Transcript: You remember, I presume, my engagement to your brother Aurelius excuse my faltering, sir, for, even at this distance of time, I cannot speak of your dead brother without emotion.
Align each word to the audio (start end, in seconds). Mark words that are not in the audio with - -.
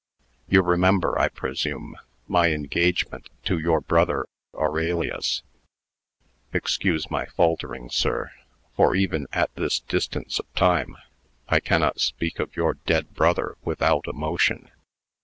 You 0.49 0.63
remember, 0.63 1.19
I 1.19 1.27
presume, 1.27 1.95
my 2.27 2.49
engagement 2.53 3.29
to 3.43 3.59
your 3.59 3.79
brother 3.81 4.25
Aurelius 4.55 5.43
excuse 6.51 7.11
my 7.11 7.27
faltering, 7.27 7.87
sir, 7.91 8.31
for, 8.75 8.95
even 8.95 9.27
at 9.31 9.53
this 9.53 9.79
distance 9.79 10.39
of 10.39 10.51
time, 10.55 10.97
I 11.49 11.59
cannot 11.59 11.99
speak 11.99 12.39
of 12.39 12.55
your 12.55 12.73
dead 12.87 13.13
brother 13.13 13.57
without 13.63 14.07
emotion. 14.07 14.71